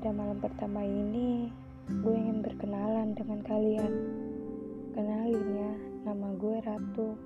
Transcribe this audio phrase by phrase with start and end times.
[0.00, 1.52] Pada malam pertama ini,
[1.84, 3.92] gue ingin berkenalan dengan kalian.
[4.96, 5.72] Kenalin ya,
[6.08, 7.20] nama gue Ratu.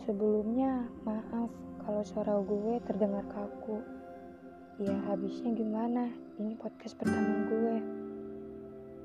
[0.00, 1.52] Sebelumnya, maaf
[1.84, 3.84] kalau suara gue terdengar kaku.
[4.80, 6.08] Ya, habisnya gimana?
[6.40, 7.76] Ini podcast pertama gue.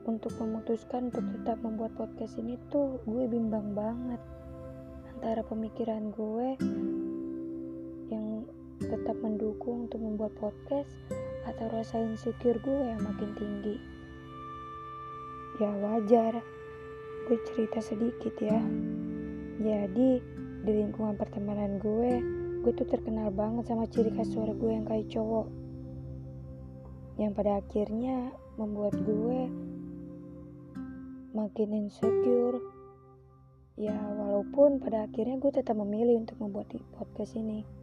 [0.07, 4.23] Untuk memutuskan untuk tetap membuat podcast ini tuh gue bimbang banget.
[5.19, 6.47] Antara pemikiran gue
[8.07, 8.47] yang
[8.79, 10.95] tetap mendukung untuk membuat podcast
[11.45, 13.75] atau rasa insecure gue yang makin tinggi.
[15.57, 16.41] Ya wajar,
[17.25, 18.61] gue cerita sedikit ya.
[19.61, 20.09] Jadi
[20.61, 22.11] di lingkungan pertemanan gue,
[22.61, 25.47] gue tuh terkenal banget sama ciri khas suara gue yang kayak cowok.
[27.17, 29.39] Yang pada akhirnya membuat gue
[31.33, 32.61] makin insecure.
[33.79, 37.80] Ya walaupun pada akhirnya gue tetap memilih untuk membuat podcast ini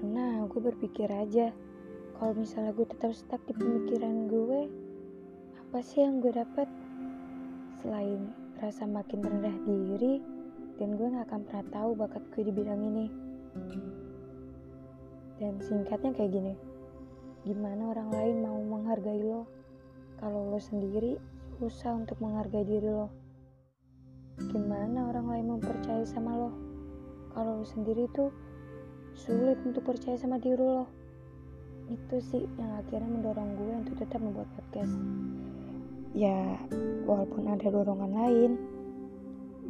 [0.00, 1.52] karena gue berpikir aja
[2.16, 4.64] kalau misalnya gue tetap stuck di pemikiran gue
[5.60, 6.64] apa sih yang gue dapat
[7.84, 8.32] selain
[8.64, 10.24] rasa makin rendah diri
[10.80, 13.06] dan gue gak akan pernah tahu bakat gue di bidang ini.
[15.36, 16.54] Dan singkatnya kayak gini
[17.44, 19.44] gimana orang lain mau menghargai lo?
[20.16, 21.20] Kalau lo sendiri
[21.60, 23.12] susah untuk menghargai diri lo.
[24.48, 26.50] Gimana orang lain mempercayai sama lo?
[27.36, 28.32] Kalau lo sendiri tuh
[29.20, 30.88] sulit untuk percaya sama diri lo.
[31.92, 34.96] Itu sih yang akhirnya mendorong gue untuk tetap membuat podcast.
[36.16, 36.56] Ya
[37.04, 38.52] walaupun ada dorongan lain.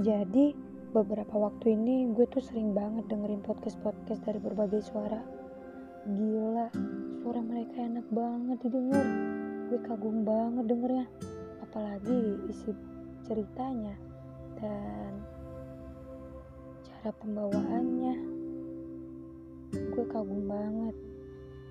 [0.01, 0.55] Jadi
[0.95, 5.19] beberapa waktu ini gue tuh sering banget dengerin podcast-podcast dari berbagai suara.
[6.06, 6.71] Gila
[7.21, 9.06] suara mereka enak banget didengar.
[9.67, 11.06] Gue kagum banget dengernya.
[11.67, 12.71] Apalagi isi
[13.27, 13.95] ceritanya
[14.59, 15.12] dan
[16.84, 18.39] cara pembawaannya
[20.01, 20.97] gue kagum banget.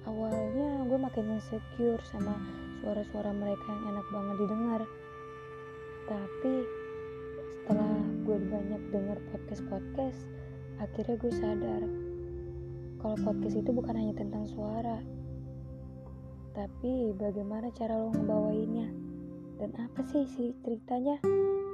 [0.05, 2.37] Awalnya gue makin insecure sama
[2.77, 4.81] suara-suara mereka yang enak banget didengar.
[6.05, 6.53] Tapi
[7.65, 7.97] setelah
[8.29, 10.29] gue banyak denger podcast-podcast
[10.77, 11.81] akhirnya gue sadar
[13.01, 15.01] kalau podcast itu bukan hanya tentang suara
[16.53, 18.89] tapi bagaimana cara lo ngebawainnya?
[19.61, 21.21] Dan apa sih sih ceritanya?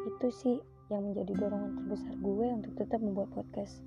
[0.06, 0.60] Itu sih
[0.94, 3.82] yang menjadi dorongan terbesar gue untuk tetap membuat podcast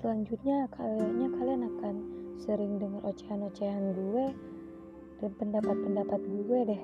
[0.00, 1.94] Selanjutnya kayaknya kalian akan
[2.40, 4.32] sering dengar ocehan-ocehan gue
[5.20, 6.82] dan pendapat-pendapat gue deh.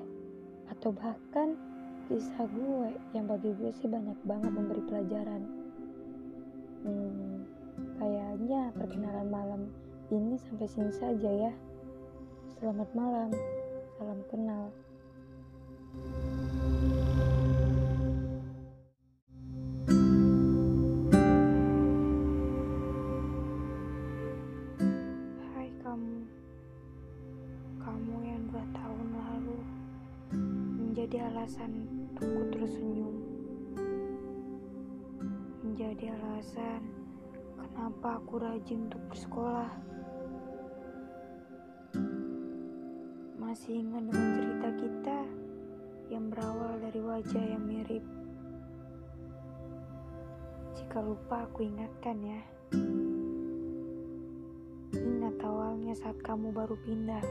[0.69, 1.57] Atau bahkan
[2.05, 5.49] kisah gue yang bagi gue sih banyak banget memberi pelajaran.
[6.85, 7.41] Hmm,
[7.97, 9.61] kayaknya perkenalan malam
[10.13, 11.53] ini sampai sini saja ya.
[12.61, 13.33] Selamat malam,
[13.97, 14.69] salam kenal.
[31.07, 33.15] Menjadi alasan untukku terus senyum.
[35.63, 36.83] Menjadi alasan
[37.55, 39.71] kenapa aku rajin untuk bersekolah.
[43.39, 45.19] Masih ingat dengan cerita kita
[46.11, 48.03] yang berawal dari wajah yang mirip.
[50.75, 52.41] Jika lupa aku ingatkan ya.
[54.91, 57.23] Ingat awalnya saat kamu baru pindah.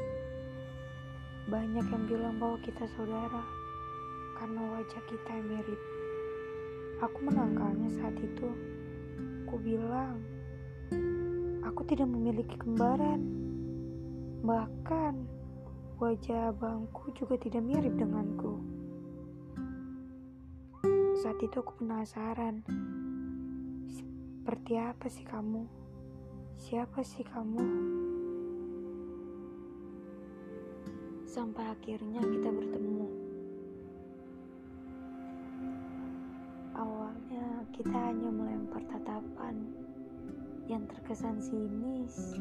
[1.52, 3.55] Banyak yang bilang bahwa kita saudara
[4.86, 5.82] wajah kita yang mirip.
[7.02, 8.46] Aku menangkalnya saat itu.
[9.42, 10.22] Aku bilang,
[11.66, 13.18] aku tidak memiliki kembaran.
[14.46, 15.26] Bahkan,
[15.98, 18.62] wajah abangku juga tidak mirip denganku.
[21.18, 22.62] Saat itu aku penasaran,
[23.90, 25.66] seperti apa sih kamu?
[26.62, 27.62] Siapa sih kamu?
[31.26, 33.25] Sampai akhirnya kita bertemu.
[37.76, 39.68] Kita hanya melempar tatapan
[40.64, 42.40] yang terkesan sinis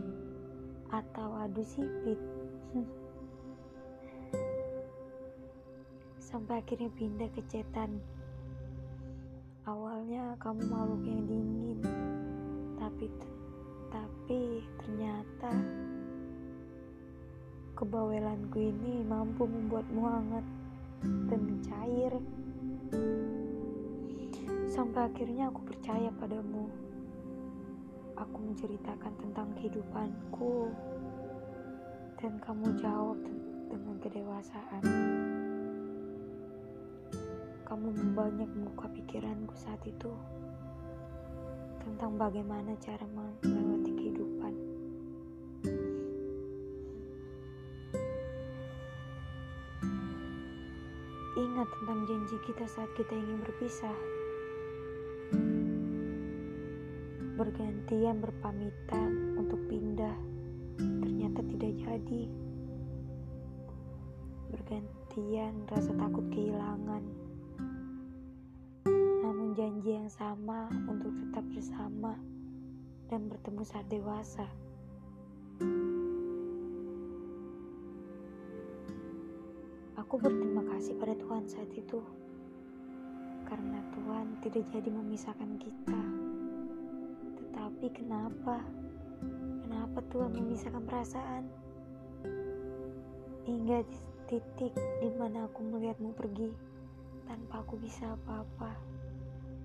[0.87, 2.15] atau adu sipit.
[6.23, 7.99] Sampai akhirnya pindah ke cetan.
[9.67, 11.79] Awalnya kamu makhluk yang dingin,
[12.79, 13.11] tapi
[13.91, 15.51] tapi ternyata
[17.75, 20.45] kebawelanku ini mampu membuatmu hangat
[21.27, 22.13] dan mencair
[24.75, 26.67] Sampai akhirnya aku percaya padamu.
[28.19, 30.67] Aku menceritakan tentang kehidupanku,
[32.19, 33.15] dan kamu jawab
[33.71, 34.83] dengan kedewasaan.
[37.63, 37.87] Kamu
[38.19, 40.11] banyak membuka pikiranku saat itu
[41.79, 44.53] tentang bagaimana cara melewati kehidupan.
[51.39, 54.14] Ingat tentang janji kita saat kita ingin berpisah.
[57.35, 60.15] Bergantian berpamitan untuk pindah,
[60.79, 62.31] ternyata tidak jadi.
[64.55, 67.03] Bergantian rasa takut kehilangan.
[69.19, 72.15] Namun janji yang sama untuk tetap bersama
[73.11, 74.47] dan bertemu saat dewasa.
[79.99, 81.99] Aku berterima kasih pada Tuhan saat itu,
[83.43, 86.14] karena Tuhan tidak jadi memisahkan kita.
[87.75, 88.63] Tetapi kenapa?
[89.67, 91.43] Kenapa Tuhan memisahkan perasaan?
[93.43, 93.83] Hingga
[94.31, 94.71] titik
[95.03, 96.55] di mana aku melihatmu pergi
[97.27, 98.79] tanpa aku bisa apa-apa.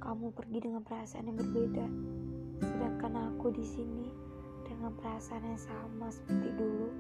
[0.03, 1.87] Kamu pergi dengan perasaan yang berbeda,
[2.59, 4.11] sedangkan aku di sini
[4.67, 6.91] dengan perasaan yang sama seperti dulu.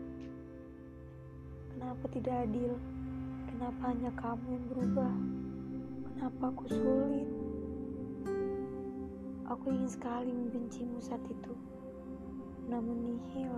[1.74, 2.78] Kenapa tidak adil?
[3.50, 5.14] Kenapa hanya kamu yang berubah?
[6.06, 7.39] Kenapa aku sulit?
[9.50, 11.50] Aku ingin sekali membencimu saat itu.
[12.70, 13.50] Namun nihil.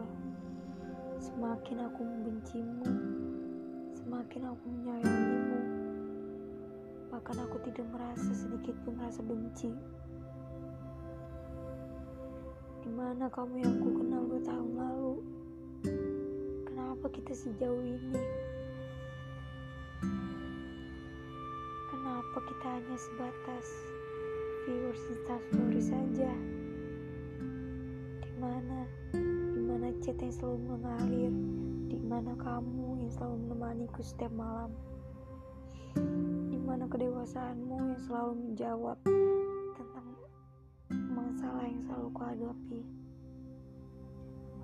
[1.20, 2.88] Semakin aku membencimu,
[4.00, 5.60] semakin aku menyayangimu.
[7.12, 9.68] Bahkan aku tidak merasa sedikit pun merasa benci.
[12.82, 15.14] Di mana kamu yang aku kenal dua tahun lalu?
[16.72, 18.16] Kenapa kita sejauh ini?
[21.92, 23.66] Kenapa kita hanya sebatas
[24.92, 26.32] viewers story saja?
[28.20, 28.84] Di mana,
[29.16, 31.32] di mana chat yang selalu mengalir,
[31.88, 34.68] di mana kamu yang selalu menemaniku setiap malam,
[36.52, 38.98] di mana kedewasaanmu yang selalu menjawab
[39.80, 40.08] tentang
[41.08, 42.80] masalah yang selalu kuhadapi.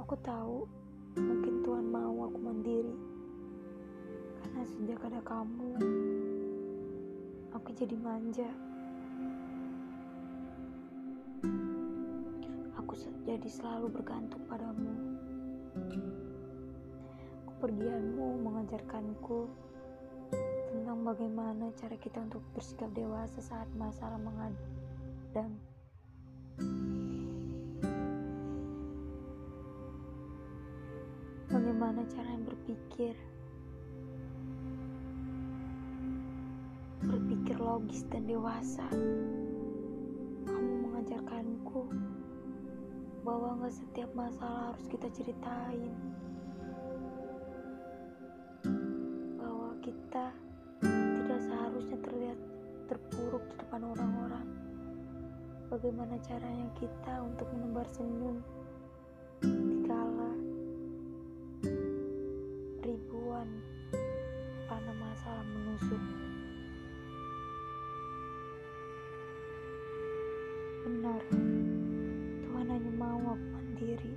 [0.05, 0.69] Aku tahu
[1.17, 2.97] mungkin Tuhan mau aku mandiri
[4.45, 5.73] karena sejak ada kamu
[7.57, 8.68] aku jadi manja.
[12.89, 12.97] Aku
[13.29, 14.97] jadi selalu bergantung padamu.
[17.45, 19.45] Kepergianmu mengajarkanku
[20.73, 25.53] tentang bagaimana cara kita untuk bersikap dewasa saat masalah mengadang.
[31.53, 33.13] Bagaimana cara yang berpikir
[37.05, 38.89] berpikir logis dan dewasa.
[40.49, 42.08] Kamu mengajarkanku
[43.29, 45.93] bahwa nggak setiap masalah harus kita ceritain.
[49.37, 50.33] Bahwa kita
[50.81, 52.39] tidak seharusnya terlihat
[52.89, 54.49] terpuruk di depan orang-orang.
[55.69, 58.41] Bagaimana caranya kita untuk menebar senyum
[73.79, 74.15] aku mandiri.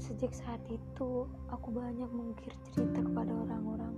[0.00, 3.92] Sejak saat itu, aku banyak mengukir cerita kepada orang-orang.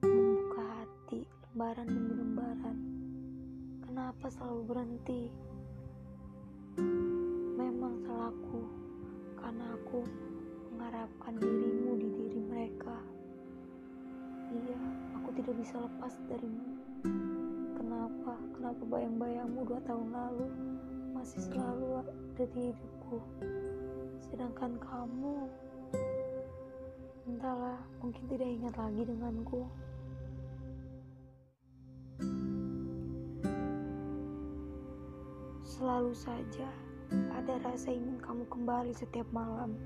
[0.00, 2.76] Membuka hati, lembaran demi lembaran.
[3.84, 5.22] Kenapa selalu berhenti?
[7.60, 8.64] Memang salahku,
[9.36, 10.08] karena aku
[10.72, 12.96] mengharapkan dirimu di diri mereka.
[14.56, 14.80] Iya,
[15.20, 16.85] aku tidak bisa lepas darimu.
[18.66, 18.98] Kenapa?
[18.98, 20.46] Bayang-bayangmu dua tahun lalu
[21.14, 23.22] masih selalu ada di hidupku?
[24.26, 25.46] Sedangkan kamu,
[27.30, 29.70] entahlah, mungkin tidak ingat lagi denganku.
[35.62, 36.66] Selalu saja
[37.38, 39.78] ada rasa ingin kamu kembali setiap malam.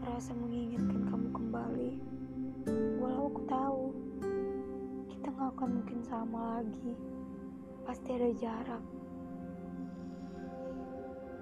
[0.00, 1.92] Rasa menginginkan kamu kembali
[3.04, 3.82] Walau aku tahu
[5.20, 6.96] kita nggak akan mungkin sama lagi,
[7.84, 8.84] pasti ada jarak.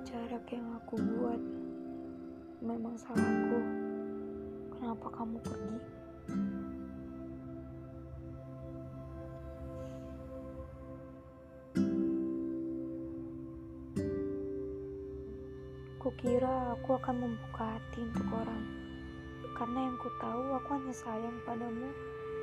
[0.02, 1.38] Jarak yang aku buat
[2.58, 3.60] memang salahku.
[4.74, 5.78] Kenapa kamu pergi?
[16.02, 18.64] Kukira aku akan membuka hati untuk orang
[19.54, 21.90] karena yang ku tahu aku hanya sayang padamu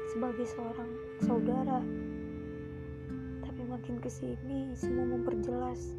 [0.10, 1.80] sebagai seorang saudara.
[3.46, 5.96] Tapi makin ke sini semua memperjelas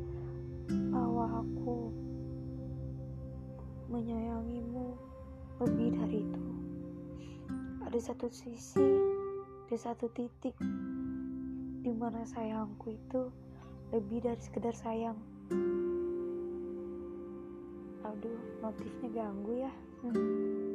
[0.90, 1.90] bahwa aku
[3.90, 4.98] menyayangimu
[5.62, 6.42] lebih dari itu.
[7.86, 8.88] Ada satu sisi,
[9.66, 10.54] ada satu titik
[11.86, 13.30] di mana sayangku itu
[13.94, 15.18] lebih dari sekedar sayang.
[18.06, 18.46] Aduh.
[18.66, 19.72] notifnya ganggu ya
[20.02, 20.65] hmm.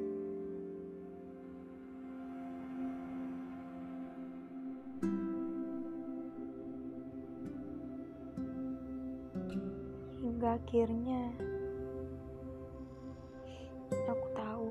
[10.62, 11.34] Akhirnya
[14.06, 14.70] aku tahu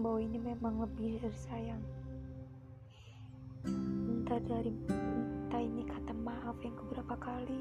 [0.00, 1.84] bahwa ini memang lebih dari sayang.
[4.08, 7.60] Entah dari entah ini kata maaf yang keberapa kali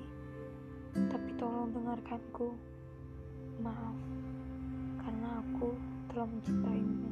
[1.11, 2.55] tapi tolong dengarkanku.
[3.59, 3.97] Maaf
[5.03, 5.75] karena aku
[6.07, 7.11] telah mencintaimu